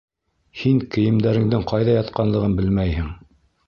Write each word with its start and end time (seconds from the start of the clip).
Һин 0.61 0.79
кейемдәреңдең 0.95 1.69
ҡайҙа 1.75 1.97
ятҡанлығын 2.01 2.61
белмәйһең. 2.63 3.19